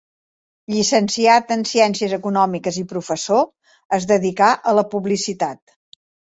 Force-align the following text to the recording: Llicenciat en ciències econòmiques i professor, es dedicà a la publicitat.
Llicenciat 0.73 1.53
en 1.57 1.65
ciències 1.73 2.15
econòmiques 2.17 2.81
i 2.83 2.87
professor, 2.95 3.47
es 4.01 4.11
dedicà 4.15 4.51
a 4.73 4.77
la 4.81 4.89
publicitat. 4.97 5.65